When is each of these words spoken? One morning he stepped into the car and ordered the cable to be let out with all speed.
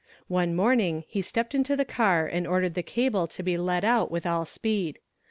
One 0.29 0.55
morning 0.55 1.03
he 1.07 1.21
stepped 1.21 1.53
into 1.53 1.75
the 1.75 1.85
car 1.85 2.25
and 2.25 2.47
ordered 2.47 2.73
the 2.73 2.81
cable 2.81 3.27
to 3.27 3.43
be 3.43 3.55
let 3.55 3.83
out 3.83 4.09
with 4.09 4.25
all 4.25 4.45
speed. 4.45 4.97